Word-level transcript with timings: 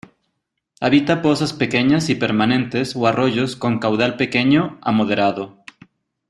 Habita 0.79 1.21
pozas 1.21 1.53
pequeñas 1.53 2.09
y 2.09 2.15
permanentes 2.15 2.95
o 2.95 3.05
arroyos 3.05 3.55
con 3.55 3.77
caudal 3.77 4.17
pequeño 4.17 4.79
a 4.81 4.91
moderado. 4.91 5.63